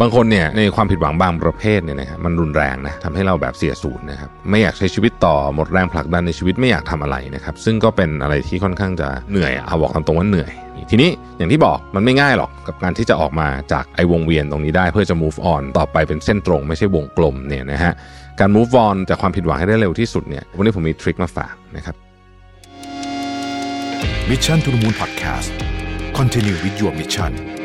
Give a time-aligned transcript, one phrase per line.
[0.00, 10.52] บางคนเนี่ยในความผิดหวังบางประเภทเนี่ยนะครับมันรุนแรงนะทำให้เราแบบเสียศูนย์นะครับไม่อยากใช้ชีวิตต่อหมดแรงผลักดันในชีวิตไม่อยากทำอะไรนะครับซึ่งก็เป็นอะไรที่ค่อนข้างจะเหนื่อยเอาบอกตามตรงว่าเหนื่อย
[10.90, 17.92] ทีนี้อย่างที่บอกมันไม่ง่ายหรอกกับการที่จะออกมาจากไอ้วงเวียนตรงนี้ได้เพื่อจะ move on ต่อไปเป็นเส้นตรง ไม่ใช่วงกลมเนี่ยนะฮะ
[18.40, 21.94] การ move on จากความผิดหวังให้ได้เร็วที่สุดเนี่ยวันนี้ผมมีทริคมาฝากนะครับ
[24.28, 25.50] Mission to the Moon Podcast
[26.18, 27.59] Continue with your mission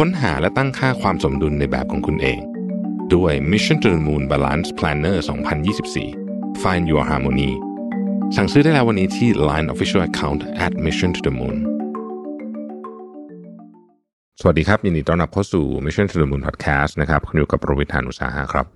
[0.00, 2.40] ค้นหาและตั้งค่าความสมดุลในแบบของคุณเอง
[3.14, 5.16] ด้วย Mission to the Moon Balance Planner
[5.88, 7.50] 2024 Find Your Harmony
[8.36, 11.56] สั่งซื้อได้แล้ววันนี้ที่ Line Official Account at Mission to the Moon
[14.40, 18.66] สวัสดีครับ ยินดีต้อนรับเข้าสู่ Mission to the Moon Podcast นะครับคุณอยู่กับประวิทยานุสาหะครับ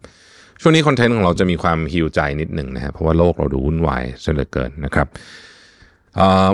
[0.60, 5.06] ช่วงนี้คอนเทนต์ของเราจะมีความฮิวใจนิดหนึ่งนะครับเพราะว่าโลกเราดูวุ่นวายเสียเหลือเกินนะครับ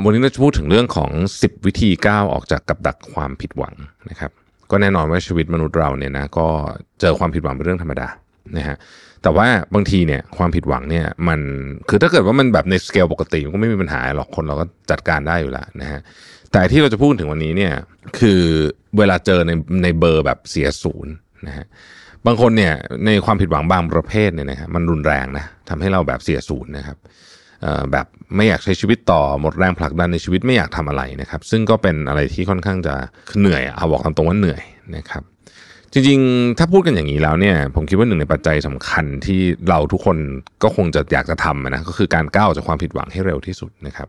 [0.04, 3.74] วันนี้เราจะพูดถึงเรื่องของ 10 วิธีก้าวออกจากกับดักความผิดหวัง
[4.10, 4.32] นะครับ
[4.74, 6.46] ก็แน่นอนว่าชีวิตมนุษย์เราเนี่ยนะก็
[7.01, 8.09] เจอความผิดหวังเป็นเรื่องธรรมดา
[8.57, 8.76] นะฮะ
[9.23, 11.40] แต่ว่าบางทีเนี่ยความผิดหวังเนี่ยมัน
[11.88, 16.01] คือถ้าเกิดว่ามันแบบในสเกลปกติมันก็ไม่มีปัญหาหรอกคนเราก็จัดการได้อยู่แล้วนะฮะ
[16.52, 17.73] แต่ที่เราจะพูดถึงวันนี้เนี่ย
[18.18, 18.43] คือ
[18.98, 21.13] เวลาเจอในในเบอร์แบบเสียศูนย์
[21.46, 21.66] นะฮะ
[22.26, 22.74] บางคนเนี่ย
[23.07, 26.96] ในความผิดหวังบางประเภทเนี่ยนะครับมันรุนแรงนะทำให้เราแบบเสียศูนย์นะครับ
[27.93, 32.95] แบบไม่อยากใช้ชีวิตต่อหมดแรงผลักดันในชีวิตไม่อยากทำอะไรนะครับ ซึ่งก็เป็นอะไรที่ค่อนข้างจะ
[33.38, 34.63] เหนื่อยเอาบอกตามตรงว่าเหนื่อย
[34.96, 35.23] นะครับ
[35.93, 40.16] จริงๆ ถ้าพูดกันอย่างนี้แล้วเนี่ยผมคิดว่าหนึ่งในปัจจัยสำคัญที่เราทุกคน
[40.63, 44.09] ก็คงจะอยากจะทำนะก็คือการก้าวจากความผิดหวังให้เร็วที่สุดนะครับ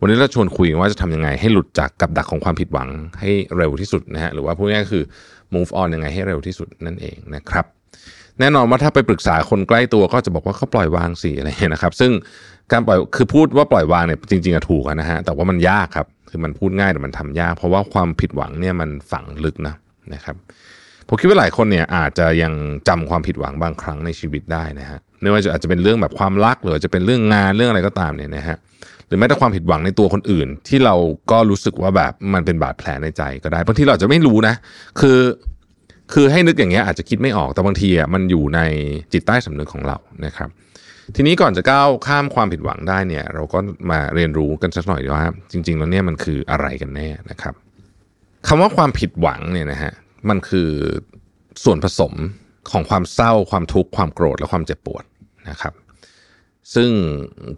[0.00, 2.88] วันนี้เราชวนคุยว่าจะทำยังไงให้หลุดจากกับดักของความผิดหวัง
[3.20, 5.04] ให้เร็วที่สุดนะฮะหรือว่าพูดง่ายๆคือ
[5.54, 7.66] move on ยังไงให้เร็วที่สุดนั่นเองนะครับ
[8.40, 12.12] แน่นอนว่าถ้าไปปรึกษาคนใกล้ตัวก็จะบอกว่าเขาปล่อยวางสิอะไรนะครับ ซึ่ง
[12.72, 19.74] การปล่อยคือพูดว่าปล่อยวางเนี่ยจริงๆอะถูกนะฮะแต่ว่ามันยากครับคือมันพูดง่ายแต่มันทำยาก เพราะว่าความผิดหวังเนี่ยมันฝังลึกนะ
[20.14, 20.36] นะครับ
[21.08, 22.52] ผมคิดว่าหลายคนเนี่ยอาจจะยัง
[22.88, 28.56] จำความผิดหวังบางครั้งในชีวิตได้นะฮะไม่ว่าจะอาจจะเป็นเรื่องแบบความรักหรือจะเป็นเรื่องงานเรื่องอะไรก็ตามเนี่ยนะฮะ
[29.08, 30.94] หรือแม้แต่ความผิดหวังในตัวคนอื่น ที่เรา
[31.30, 34.54] ก็รู้สึกว่าแบบมันเป็นบาดแผลในใจก็ได้บางทีเราอาจจะไม่รู้นะ
[35.00, 35.18] คือ
[36.12, 38.60] คือให้นึกอย่างเงี้ยอาจจะคิดไม่ออกแต่บางทีอะมันอยู่ใน
[39.12, 40.48] จิตใต้สำนึกของเรานะครับ
[41.16, 43.58] ทีนี้ก่อนจะก้าวข้ามความผิดหวังได้เนี่ย เราก็
[43.90, 47.54] มาเรียนรู้กันสักหน่อยดีว่าจริง ๆ แล้วเนี่ยมันคืออะไรกันแน่นะครับ
[48.48, 49.92] คำว่าความผิดหวังเนี่ยนะฮะ
[50.28, 50.70] มันคือ
[51.64, 52.12] ส่วนผสม
[52.70, 55.04] ของความเศร้าความทุกข์ความโกรธและความเจ็บปวด
[55.50, 55.74] นะครับ
[56.74, 56.90] ซึ่ง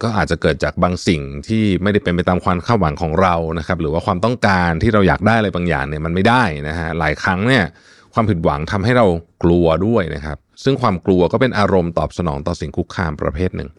[0.03, 7.63] ก็อาจจะเกิดจากบางสิ่งที่ไม่ได้เป็นไปตามความคาดหวังของเรานะครับ หรือว่าความต้องการที่เราอยากได้อะไรบางอย่างเนี่ยมันไม่ได้นะฮะหลายครั้งเนี่ย
[8.17, 9.05] ความผิดหวังทำให้เรา
[9.43, 13.69] กลัวด้วยนะครับ ซึ่งความกลัวก็เป็นอารมณ์ตอบสนองต่อสิ่งคุกคามประเภทหนึ่ง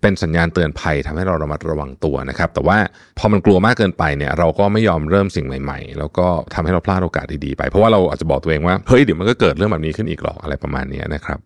[0.00, 2.78] เป็นสัญญาณเตือนภัยทำให้เราระมัดระวังตัวนะครับ แต่ว่า
[3.18, 11.38] พอมันกลัวมากเกินไปเนี่ย เราก็ไม่ยอมเริ่มสิ่งใหม่ ๆ แล้วก็ทำให้เราพลาดโอกาสดีๆไป เพราะว่าเราอาจจะบอกตัวเองว่าเฮ้ยเดี๋ยวมันก็เกิดเรื่องแบบนี้ขึ้นอีกหรอกอะไรประมาณนี้นะครับ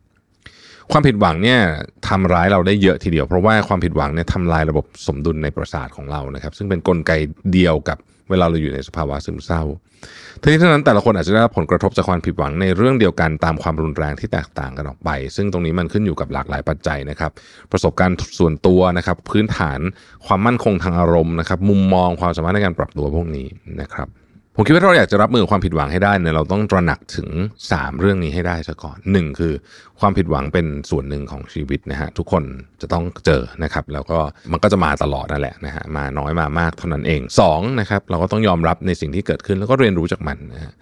[0.92, 1.60] ความผิดหวังเนี่ย
[2.08, 7.12] ทำร้ายเราได้เยอะทีเดียว เพราะว่าความผิดหวังเนี่ยทำลายระบบสมดุลในประสาทของเรานะครับ ซึ่งเป็นนกลไก
[7.52, 7.98] เดียวกับ
[8.30, 9.62] เวลาเราอยู่ในสภาวะซึมเศร้า
[10.40, 17.30] ทั้งนี้ทั้งนั้นแต่ละคนอาจจะได้รับผลกระทบจากความผิดหวังในเรื่องเดียวกันตามความรุนแรงที่แตกต่างกันออกไป ซึ่งตรงนี้มันขึ้นอยู่กับหลากหลายปัจจัยนะครับ
[17.72, 19.80] ประสบการณ์ส่วนตัวนะครับ พื้นฐาน
[20.26, 23.46] ความมั่นคงทางอารมณ์นะครับ มุมมองความสามารถในการปรับตัวพวกนี้
[23.80, 24.08] นะครับ
[24.60, 27.28] ผมคิดว่าเราอยากจะรับมือความผิดหวังให้ได้เนี่ยเราต้องตระหนักถึง
[27.66, 29.52] 3 เรื่องนี้ให้ได้ซะก่อนหนึ่งคือ
[30.00, 32.42] ความผิดหวังเป็นส่วนหนึ่งของชีวิตนะฮะทุกคน
[32.80, 34.18] จะต้องเจอนะครับ แล้วก็
[34.52, 37.20] มันก็จะมาตลอดนั่นแหละนะฮะมาน้อยมามากเท่านั้นเอง
[37.50, 40.72] 2นะครับเราก็ต้องยอมรับในสิ่งที่เกิดขึ้นแล้วก็เรียนรู้จากมันนะฮะ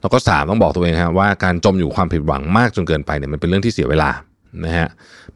[0.00, 4.10] แล้วก็ 3 ต้องบอกตัวเองฮะว่าการจมอยู่ความผิดหวังมากจนเกินไปเนี่ยมันเป็นเรื่องที่เสียเวลา
[4.64, 4.88] นะฮะ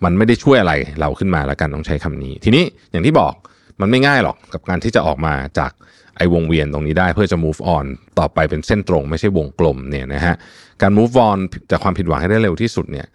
[0.05, 3.35] มันไม่ได้ช่วยอะไรเราขึ้นมาแล้วกันต้องใช้คำนี้ ทีนี้อย่างที่บอก
[3.81, 5.73] มันไม่ง่ายหรอกกับการที่จะออกมาจาก
[6.21, 7.85] ไอ้วงเวียนตรงนี้ได้เพื่อจะ move on
[8.19, 10.35] ต่อไปเป็นเส้นตรงไม่ใช่วงกลมเนี่ยนะฮะ
[10.83, 11.39] การ move on
[11.71, 13.07] จากความผิดหวังให้ได้เร็วที่สุดเนี่ย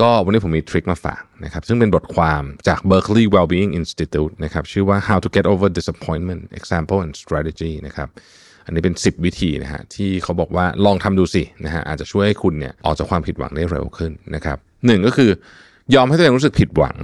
[0.00, 8.08] ก็วันนี้ผมมีทริคมาฝากนะครับซึ่งเป็นบทความจาก Berkeley Wellbeing Institute นะครับชื่อว่า How to Get Over Disappointment Example and Strategy นะครับ
[8.64, 15.30] อันนี้เป็น 10 วิธีนะฮะที่เขาบอกว่าลองทำดูสินะฮะอาจจะช่วยให้คุณเนี่ยออกจากความผิดหวังได้เร็วขึ้นนะครับหนึ่งก็คือ
[15.94, 16.96] ยอมให้ตัวเองรู้สึกผิดหวัง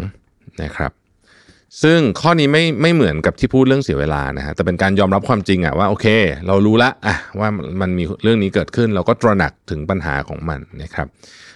[0.65, 0.93] นะครับ
[1.83, 6.07] ซึ่งข้อนี้ไม่ไม่เหมือนกับที่พูดเรื่องเสียเวลานะฮะแต่เป็นการยอมรับความจริงอะว่าโอเค
[6.47, 7.49] เรารู้ละอะว่า
[7.81, 11.07] มันมีเรื่องนี้เกิดขึ้น เราก็ตระหนักถึงปัญหาของมันนะครับ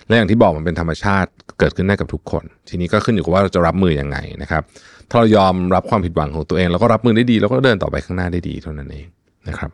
[0.06, 4.62] และอย่างที่บอกมันเป็นธรรมชาติเกิดขึ้นได้กับทุกคน ทีนี้ก็ขึ้นอยู่กับว่าเราจะรับมือยังไงนะครับ
[5.08, 9.06] ถ้าเรายอมรับความผิดหวังของตัวเองแล้วก็รับมือได้ดี แล้วก็เดินต่อไปข้างหน้าได้ดีเท่านั้นเอง
[9.48, 9.70] นะครับ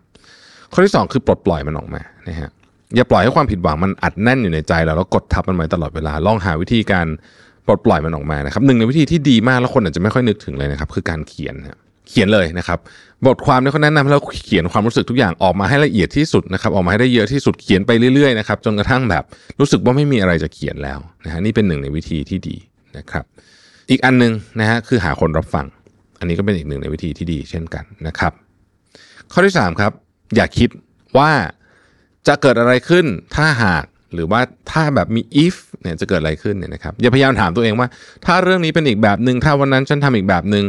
[0.73, 2.51] ข้อที่ 2 คือปลดปล่อยมันออกมานะฮะ
[2.97, 7.07] อย่าปล่อยให้ความผิดหวังมันอัดแน่นอยู่ในใจเราแล้วกดทับมันไว้ตลอดเวลาลองหาวิธีการ
[7.69, 11.55] ปลดปล่อยมันออกมานะครับหนึ่งในวิธีที่ดีมากแล้วคนอาจจะไม่ค่อยนึกถึงเลยนะครับ คือการเขียน
[12.09, 12.79] เขียนเลยนะครับ
[13.27, 19.25] บทความเนี่ยเขาแนะนำให้เราเขียนความรู้สึกทุกอย่างออกมาให้ละเอียดที่สุดนะครับ ออกมาให้ได้เยอะที่สุดเขียนไปเรื่อยๆนะครับจนกระทั่งแบบ
[19.61, 22.57] รู้สึกว่าไม่มีอะไรจะเขียนแล้วนะฮะนี่เป็นหนึ่งในวิธีที่ดี
[22.97, 23.25] นะครับ
[23.91, 25.67] อีกอันหนึงนะฮะคือหาคนรับฟัง
[26.19, 28.33] อันนี้ก็เป็นอีกหนึ่งในวิธีที่ดีเช่นกันนะครับ
[29.33, 29.93] ข้อที่สามครับ
[30.37, 30.69] อย่าคิด
[31.19, 31.31] ว่า
[32.27, 34.41] จะเกิดอะไรขึ้นถ้าหาก หรือว่า
[34.71, 37.89] ถ้าแบบมี if เนี่ยจะเกิดอะไรขึ้นเนี่ยนะครับอย่าพยายามถามตัวเองว่า
[38.27, 40.65] ถ้าเรื่องนี้เป็นอีกแบบหนึ่งถ้าวันนั้นฉันทำอีกแบบหนึ่ง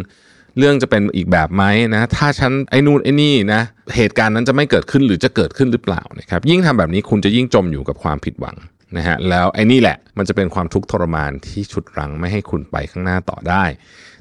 [0.57, 1.63] เรื่องจะเป็นอีกแบบไหม
[1.93, 3.61] นะถ้าฉันไอ้นู่นไอ้นี่นะ
[3.95, 8.55] เหตุการณ์นั้นจะไม่เกิดขึ้นหรือจะเกิดขึ้นหรือเปล่านะครับยิ่งทำแบบนี้คุณจะยิ่งจมอยู่กับความผิดหวัง
[8.97, 13.63] นะฮะแล้วไอ้นี่แหละมันจะเป็นความทุกข์ทรมานที่ฉุดรั้งไม่ให้คุณไปข้างหน้าต่อได้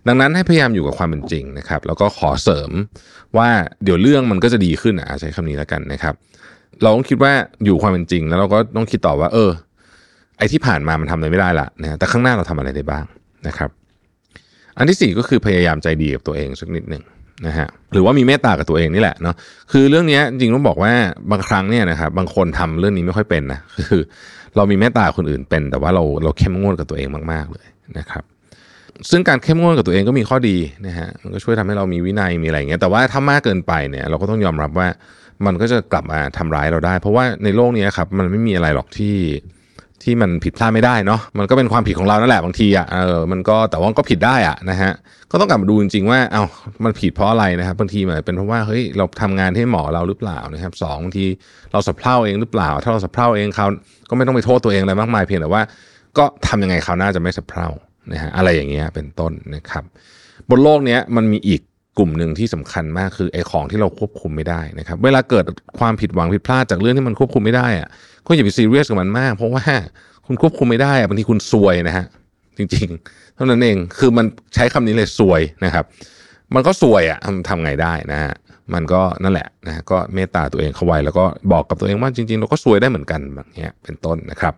[0.07, 2.71] ดังนั้นให้พยายามอยู่กับความเป็นจริงนะครับแล้วก็ขอเสริม
[3.37, 3.49] ว่า
[3.85, 6.15] เดี๋ยวเรื่องมันก็จะดีขึ้นอะใช้คำนี้แล้วกันนะครับ
[6.83, 7.33] เราต้องคิดว่า
[7.65, 9.51] อยู่ความเป็นจริง แล้วเราก็ต้องคิดต่อว่า เออ
[10.39, 13.05] ไอ้ที่ผ่านมามันทำอะไรไม่ได้ละนะแต่ข้างหน้าเราทำอะไรได้บ้าง
[13.47, 13.71] นะครับ
[14.79, 17.03] อันที่สี่ก็คือพยายามใจดีกับตัวเองสักนิดหนึ่ง
[17.47, 19.35] นะฮะหรือว่ามีเมตตากับตัวเองนี่แหละเนาะ
[19.73, 20.93] คือเรื่องนี้จริงต้องบอกว่า
[21.33, 24.03] บางครั้งเนี่ยนะครับบางคนทำเรื่องนี้ไม่ค่อยเป็นนะคือ
[24.57, 27.67] เรามีเมตตาคนอื่นเป็น แต่ว่าเราเราเข้มงวดกับตัวเองมาก ๆเลย
[27.99, 28.25] นะครับ
[29.11, 34.89] ซึ่งการเข้มงวดกับตัวเองก็มีข้อดีนะฮะมันก็ช่วยทำให้เรามีวินัยมีอะไรอย่างเงี้ยแต่ว่าถ้ามากเกินไปเนี่ยเราก็ต้องยอมรับว่า
[35.47, 39.17] มันก็จะกลับมาทำร้ายเราได้ เพราะว่าในโลกนี้ครับมันไม่มีอะไรหรอกที่
[40.03, 44.93] ที่มันผิดพลาดไม่ได้เนาะมันก็เป็นความผิดของเรานั่นแหละบางทีอะเออมันก็แต่ว่าก็ผิดได้อะนะฮะ
[45.31, 46.43] ก็ต้องกลับมาดูจริงๆว่าเอ้า
[46.85, 51.27] มันผิดเพราะอะไรนะครับบางทีมันเป็นเพราะว่าเฮ้ยเราทำงานให้หมอเราหรือเปล่านะครับสองบางที
[51.73, 53.67] เราสับเพร่าเองหรือเปล่า ถ้าเราสับเพร่าเองเขา
[54.09, 55.63] ก็ไม่ต้องไปโทษตัวเองอะไรมากมายเพียงแต่ว่า
[56.19, 57.69] ก็ทำยังไงเขาวหน่าจะไม่สับเพร่า
[58.13, 59.85] นะฮะอะไรอย่างเงี้ยเป็นต้นนะครับ
[60.51, 61.61] บนโลกเนี้ยมันมีอีก
[61.99, 65.45] กลุ่มหนึ่งที่สำคัญมากคือไอ้ของที่เราควบคุมไม่ได้นะครับ เวลาเกิด
[65.79, 67.89] ความผิดหวังผิดพลาดจากเรื่องที่มันควบคุมไม่ได้อะ
[68.27, 69.65] ก็อย่าไปซีเรียสกับมันมาก เพราะว่า
[70.27, 72.05] คุณควบคุมไม่ได้อะบางทีคุณซวยนะฮะ
[72.59, 75.85] จริงๆ เท่านั้นเองคือมันใช้คำนี้เลยซวยนะครับ
[76.55, 78.33] มันก็ซวยอะทำทำไงได้นะฮะ
[78.75, 84.55] มันก็นั่นแหละนะฮะก็เมตตาตัวเองเข้าไว้แล้วก็บอกกับตัวเองว่าจริงๆ เราก็ซวยได้เหมือนกันแบบเนี้ยเป็นต้นนะครับ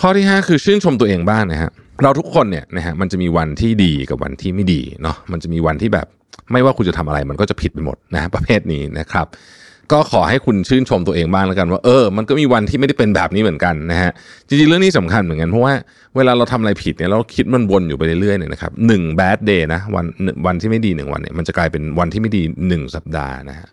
[0.00, 1.70] ข้อที่ 5 คือชื่นชมตัวเองบ้างนะฮะ
[2.02, 6.06] เราทุกคนเนี่ยนะฮะมันจะมีวันที่ดีกับวันที่ไม่ดีเนาะมันจะมีวันที่แบบ
[6.52, 9.26] ไม่ว่าคุณจะทำอะไรมันก็จะผิดไปหมดนะฮะประเภทนี้นะครับ
[9.92, 14.10] ก็ขอให้คุณชื่นชมตัวเองบ้างแล้วกันว่าเออ มันก็มีวันที่ไม่ได้เป็นแบบนี้เหมือนกันนะฮะ
[14.48, 15.74] จริงๆเรื่องนี้สำคัญเหมือนกันเพราะว่า
[16.16, 20.06] เวลาเราทำอะไรผิดเนี่ยเราคิดมันวนอยู่ไปเรื่อยๆเนี่ยนะครับหนึ่ง bad day นะวัน
[20.46, 23.68] วันที่ไม่ดีหนึ่งวันเนี่ยมันจะกลายเป็นวันที่ไม่ดีหนึ่งสัปดาห์นะฮะ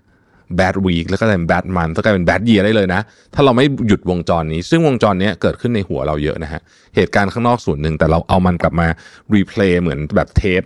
[0.59, 3.01] bad week แล้วก็กลายเป็น bad month แล้วกลายเป็น bad year ได้เลยนะ
[3.33, 6.61] ถ้าเราไม่หยุดวงจรนี้ ซึ่งวงจรนี้เกิดขึ้นในหัวเราเยอะนะฮะ
[6.95, 8.87] เหตุการณ์ข้างนอกส่วนหนึ่ง แต่เราเอามันกลับมา
[9.33, 10.63] replay เหมือนแบบเทป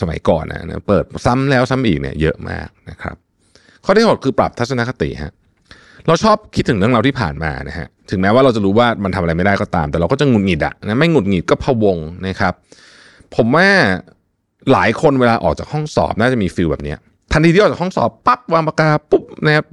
[0.00, 3.16] สมัยก่อนนะเปิดซ้ำแล้วซ้ำอีกเนี่ยเยอะมากนะครับ
[3.84, 5.32] ข้อที่หกคือปรับทัศนคติฮะ
[6.06, 12.54] เราชอบคิดถึงเรื่องเราวที่ผ่านมานะฮะถึงแม้ว่าเราจะรู้ว่ามันทำอะไรไม่ได้ก็ตาม แต่เราก็จะหงุดหงิดอะนะไม่หงุดหงิดก็พะวงนะครับ
[13.36, 13.68] ผมว่า
[14.72, 16.98] หลายคนเวลาออกจากห้องสอบน่าจะมีฟิลแบบเนี้ย
[17.32, 19.66] ทันทีที่ออกจากห้องสอบปั๊บวางปากกาปุ๊บนะครับ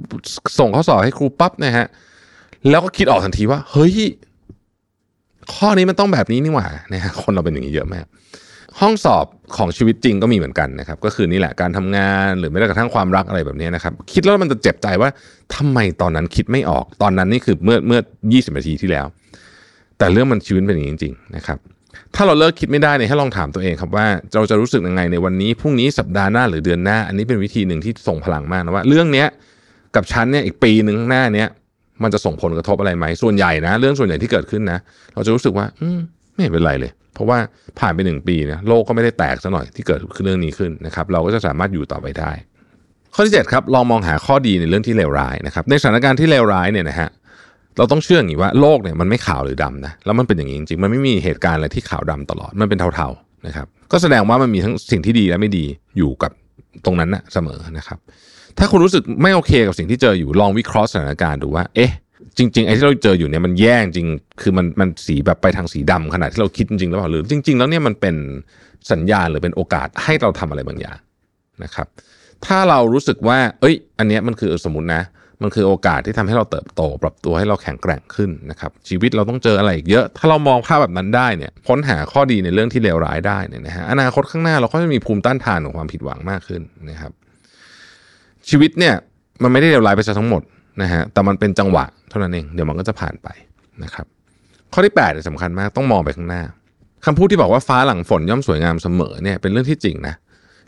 [0.59, 1.85] ส่งข้อสอบให้ครูปั๊บนะฮะ
[2.69, 3.95] แล้วก็คิดออกทันทีว่า เฮ้ย
[5.53, 8.05] ข้อนี้มันต้องแบบนี้นี่หว่านะฮะคนเราเป็นอย่างนี้เยอะมาก
[8.79, 9.25] ห้องสอบ
[9.57, 15.09] ของชีวิตจริงก็มีเหมือนกันนะครับ ก็คือนี่แหละการทำงานหรือไม่ได้กระทั่งความรักอะไรแบบนี้นะครับ คิดแล้วมันจะเจ็บใจว่า
[15.55, 19.05] ทำไมตอนนั้นคิดไม่ออกตอนนั้นนี่คือเมื่อเมื่อ 20 นาทีที่แล้ว
[19.97, 21.57] แต่เรื่องมันชีวิตเป็นอย่างนี้จริง ๆ นะครับ
[22.15, 24.05] ถ้าเราเลิกคิดไม่ได้เนี่ยให้ลองถามตัวเองครับว่า
[24.35, 29.27] เราจะรู้สึกยังไงในวันนี้พรุ่งนี้สัปดาห์หน้าหรือเดือนหน้า อันนี้เป็นวิธีหนึ่งที่ส่งพลังมากนะว่า เรื่องเนี้ย
[29.95, 31.47] กับฉันเนี่ยอีกปีหนึ่งหน้าเนี้ย
[32.03, 34.79] มันจะส่งผลกระทบอะไรไหมส่วนใหญ่นะ เรื่องส่วนใหญ่ที่เกิดขึ้นนะ
[35.13, 36.00] เราจะรู้สึกว่า อืม
[36.33, 37.38] ไม่เป็นไรเลย เพราะว่า
[37.79, 42.31] ผ่านไปหนึ่งปีเนี่ยโลกก็ไม่ได้แตกซะหน่อยที่เกิดขึ้นเรื่องนี้ขึ้นนะครับ เราก็จะสามารถอยู่ต่อไปได้
[43.15, 47.09] ข้อที่เจ็ดครับลองมองหาข้อดีในเรื่องที่เลวร้ายนะครับในสถานการณ์ที่เลวร้ายเนี่ยนะฮะ
[47.77, 55.65] เราต้องเชื่ออย่างนี้ว่าโลกเนี่ยมันไม่ขาวหรือดำนะแล้วมันเป็นอย่างนี้จริงๆมันไม่มีเหตุการณ์อะไรที่ขาวดำตลอดมันเป็นเทาๆนะครับ ก็แสดงว่ามันมีทั้งสิ่งที่ดีและไม่ดี
[55.98, 56.32] อยู่กับ
[56.86, 57.98] ตรงนั้นนะเสมอนะครับ
[58.58, 61.92] ถ้าคุณรู้สึกไม่โอเคกับสิ่งที่เจออยู่ลองวิเคราะห์สถานการณ์ดูว่าเอ๊ะ
[62.38, 64.08] จริงๆไอ้ที่เราเจออยู่เนี่ยมันแย่จริง
[64.42, 68.15] คือมันมันสีแบบไปทางสีดำขนาดที่เราคิดจริงๆแล้วเปล่าหรือ จริง ๆ แล้วเนี่ยมันเป็น
[68.92, 70.98] สัญญาณหรือเป็นโอกาสให้เราทำอะไรบางอย่าง
[71.63, 71.88] นะครับ
[72.46, 75.01] ถ้าเรารู้สึกว่า เอ้ย อันเนี้ยมันคือสมมตินะ
[75.43, 87.12] มันคือโอกาสที่ทำให้เราเติบโต ปรับตัวให้เราแข็งแกร่งขึ้นนะครับ ชีวิตเราต้องเจออะไรอีกเยอะ ถ้าเรามองภาพแบบนั้นได้เนี่ยค้นหาข้อดีในเรื่องที่เลวร้ายได้เนี่ยนะฮะอนาคตข้างหน้าเราก็จะมีภูมิต้านทานของความผิดหวังมากขึ้นนะครับ
[88.50, 88.93] ชีวิตเนี่ย
[89.43, 90.41] มันไม่ได้เลวร้ายไปซะทั้งหมด
[90.81, 93.27] นะฮะแต่มันเป็นจังหวะเท่านั้นเองเดี๋ยวมันก็จะผ่านไป
[93.83, 94.05] นะครับ
[94.73, 96.43] ข้อที่8เนี่ยสำคัญมากต้องมองไปข้างหน้า
[97.05, 100.15] คำพูดที่บอกว่าฟ้าหลังฝนย่อมสวยงามเสมอเนี่ยเป็นเรื่องที่จริงนะ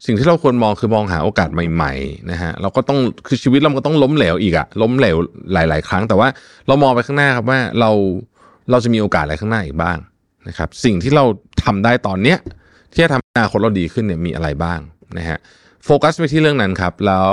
[0.05, 5.17] สิ่งที่เราควรมองคือมองหาโอกาสใหม่ๆนะฮะเราก็ต้องคือชีวิตเราก็ต้องล้มเหลวอีกอะล้มเหลว
[5.53, 6.27] หลาย ๆ ครั้ง แต่ว่า
[6.67, 7.91] เรามองไปข้างหน้าครับว่าเรา
[8.71, 9.97] เราจะมีโอกาสอะไรข้างหน้าอีกบ้าง
[10.47, 11.25] นะครับ สิ่งที่เรา
[11.63, 12.37] ทำได้ตอนเนี้ย
[12.93, 14.79] ที่จะทำให้อนาคตเราดีขึ้นเนี่ยมีอะไรบ้าง
[15.17, 15.37] นะฮะ
[15.85, 17.31] โฟกัสไปที่เรื่องนั้นครับ แล้ว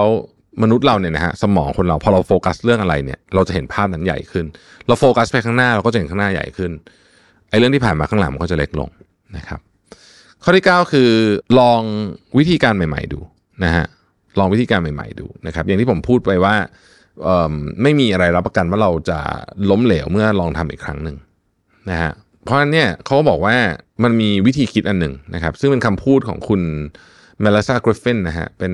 [0.63, 4.47] มนุษย์เราเนี่ยนะฮะสมองคนเราพอเราโฟกัสเรื่องอะไรเนี่ย เราจะเห็นภาพนั้นใหญ่ขึ้น
[4.87, 6.71] เราโฟกัสไปข้างหน้าเราก็จะเห็นข้างหน้าใหญ่ขึ้น
[7.51, 8.89] ไอ้เรื่องที่ผ่านมาข้างหลังมันก็จะเล็กลง
[9.37, 9.61] นะครับ
[10.45, 11.11] ข้อที่ 9 คือ
[11.61, 11.83] ลอง
[12.39, 13.21] วิธีการใหม่ ๆ ดู
[13.65, 13.87] นะฮะ
[14.39, 16.55] ลองวิธีการใหม่ ๆ ดูนะครับ อย่างที่ผมพูดไปว่า
[17.83, 19.19] ไม่มีอะไรรับประกันว่าเราจะ
[19.71, 21.17] ล้มเหลวเมื่อลองทำอีกครั้งหนึ่ง
[21.91, 22.13] นะฮะ
[22.45, 23.57] เพราะฉะนั้นเนี่ยเขาบอกว่า
[24.03, 26.63] มันมีวิธีคิดอันหนึ่งนะครับ ซึ่งเป็นคำพูดของคุณ
[27.41, 28.73] เมล s ซากริฟฟินนะฮะเป็น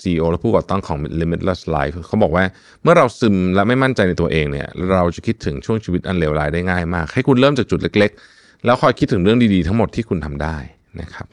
[0.00, 2.44] CEO และผู้ก่อตั้งของ Limitless Life เขาบอกว่า
[2.82, 10.56] เมื่อเราซึมและไม่มั่นใจในตัวเองเนี่ย เราจะคิดถึงช่วงชีวิตอันเลวร้ายได้ง่ายมาก ให้คุณเริ่มจากจุดเล็ก ๆ แล้วคอยคิดถึงเรื่องดีๆทั้งหมดที่คุณทำได้
[11.00, 11.26] นะครับ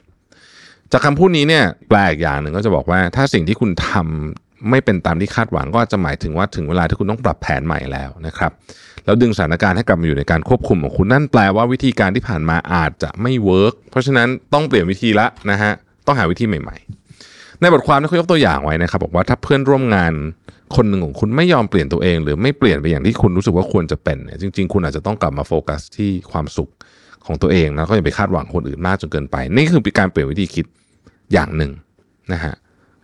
[0.91, 8.51] จากคำพูดนี้เนี่ยแปลอีกอย่างหนึ่งก็จะบอกว่า ถ้าสิ่งที่คุณทำไม่เป็นตามที่คาดหวังก็จะหมายถึงว่าถึงเวลาที่คุณต้องปรับแผนใหม่แล้วนะครับ
[9.05, 15.71] แล้วดึงสถานการณ์ให้กลับมาอยู่ในการควบคุมของคุณนั่นแปลว่าวิธีการที่ผ่านมาอาจจะไม่ work เพราะฉะนั้นต้องเปลี่ยนวิธีละนะฮะ
[16.05, 20.13] ต้องหาวิธีใหม่ๆ ในบทความที่เขายกตัวอย่างไว้นะครับบอกว่าถ้าเพื่อนร่วมงาน
[20.75, 26.69] คนหนึ่งของคุณไม่ยอมเปลี่ยนตัวเอง หรือไม่เปลี่ยนไปอย่างที่คุณรู้สึกว่าควรจะเป็นเนี่ยจริง ๆ คุณอาจจะต้องกลับมาโฟกัสที่ความสุข
[27.27, 30.65] ของตัวเองแล้วก็อย่าไปคาดหวังคนอื่นมากจนเกินไป นี่คือการเปลี่ยนวิธีคิด
[31.33, 31.71] อย่างหนึ่ง
[32.33, 32.53] นะฮะ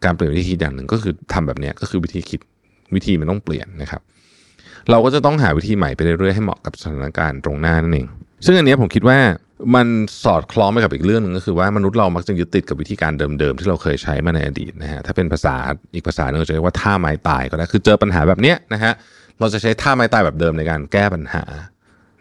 [0.06, 2.39] การเปลี่ยนวิธีคิดอย่างหนึ่งก็คือทำแบบนี้ก็คือวิธีคิด
[2.96, 4.01] วิธีมันต้องเปลี่ยนนะครับ
[4.92, 8.08] เราก็จะต้องหาวิธีใหม่ไปเรื่อยๆให้เหมาะกับสถานการณ์ตรงหน้านั่นเอง
[8.46, 9.18] ซึ่งอันนี้ผมคิดว่า
[9.75, 9.88] มัน
[10.24, 15.56] สอดคล้องไปกับอีกเรื่องนึงก็คือว่ามนุษย์เรามักจะยึดติดกับวิธีการเดิมๆที่เราเคยใช้มาในอดีตนะฮะถ้าเป็นภาษา
[15.94, 18.94] อีกภาษาหนึ่งจะเรียกว่าท่าไม้ตายก็ได้คือเจอปัญหาแบบเนี้ยนะฮะ
[19.39, 21.44] เราจะใช้ท่าไม้ตายแบบเดิมในการแก้ปัญหา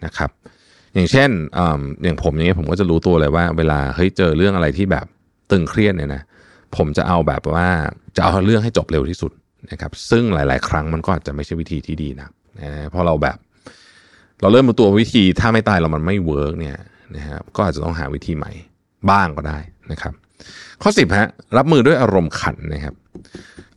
[0.05, 0.31] นะครับ
[0.95, 1.31] อย่างเช่น
[2.03, 5.07] อย่างผมอย่างเงี้ยผมก็จะรู้ตัวเลยว่า เวลาเฮ้ยเจอเรื่องอะไรที่แบบ
[5.51, 6.23] ตึงเครียดเนี่ยนะ
[6.77, 7.69] ผมจะเอาแบบว่า
[8.17, 9.33] จะเอาเรื่องให้จบเร็วที่สุด
[9.71, 12.29] นะครับซึ่งหลาย ๆ ครั้งมันก็อาจจะไม่ใช่วิธีที่ดีนะ
[12.91, 13.37] เพราะเราแบบ
[14.41, 16.77] เราเริ่มรู้ตัววิธีท่าไม้ตายเรามันไม่ work เนี่ย
[17.17, 18.53] นะครับก็อาจจะต้องหาวิธีใหม่
[19.11, 19.59] บ้างก็ได้
[19.93, 20.13] นะครับ
[20.83, 22.95] ข้อสิบฮะรับมือด้วยอารมณ์ขันนะครับ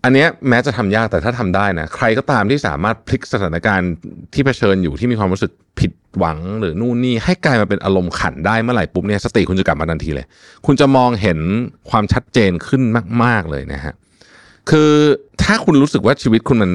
[0.04, 3.92] อันนี้แม้จะทำยากแต่ถ้าทำได้นะใครก็ตามที่สามารถพลิกสถานการณ์
[4.34, 10.26] ที่เผชิญอยู่ที่มีความรู้สึกผิดหวังหรือนู่นนี่ให้กลายมาเป็นอารมณ์ขันได้เมื่อไหร่ปุ๊บเนี่ยสติคุณจะกลับมาทันทีเลย
[10.66, 11.40] คุณจะมองเห็น
[11.90, 12.82] ความชัดเจนขึ้น
[13.24, 13.94] มาก ๆเลยนะฮะ
[14.70, 14.92] คือ
[15.44, 16.72] ถ้าคุณรู้สึกว่าชีวิตคุณมัน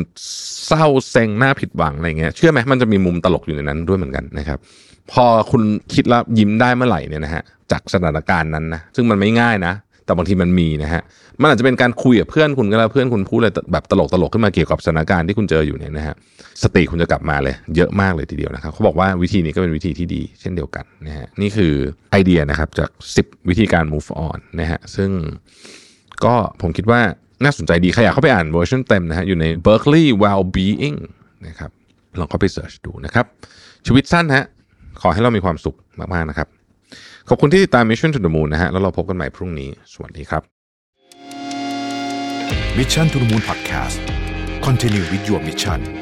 [0.67, 4.59] เศร้าเซ็งหน้าผิดหวังอะไรเงี้ยเชื่อไหมมันจะมีมุมตลกอยู่ในนั้นด้วยเหมือนกันนะครับ
[5.13, 5.63] พอคุณ
[5.95, 11.03] คิดแล้วยิ้มได้เมื่อไหร่เนี่ยนะฮะจากสถานการณ์นั้นนะซึ่งมันไม่ง่ายนะ แต่บางทีมันมีนะฮะ
[11.41, 16.15] มันอาจจะเป็นการคุยกับเพื่อนคุณก็แล้วเพื่อนคุณพูดอะไรแบบตลกตลกขึ้นมาเกี่ยวกับสถานการณ์ที่คุณเจออยู่เนี่ยนะฮะ
[16.63, 21.73] สติคุณจะกลับมาเลยเยอะมากเลยทีเดียวนะครับเขาบอกว่าวิธีนี้ก็เป็นวิธีที่ดี เช่นเดียวกันนะฮะ นี่คือ
[22.13, 22.91] ไอเดียนะครับจาก
[23.21, 25.11] 10 วิธีการ move on นะฮะ ซึ่ง
[26.25, 27.01] ก็ผมคิดว่า
[27.45, 30.99] น่าสนใจดีใครอยากเข้าไปอ่านเวอร์ชันเต็มนะฮะอยู่ใน Berkeley Wellbeing
[31.47, 31.71] นะครับ
[32.19, 33.27] ลองเข้าไป search ดูนะครับ
[33.87, 34.45] ชีวิตสั้นฮะ
[35.01, 35.77] ขอให้เรามีความสุข
[36.15, 36.49] มากๆนะครับ
[37.29, 40.43] ขอบคุณที่ติดตาม Mission to the Moon นะฮะแล้วเราพบกันใหม่พรุ่งนี้ สวัสดีครับ
[42.79, 43.99] Mission to the Moon Podcast
[44.67, 46.00] Continue with your mission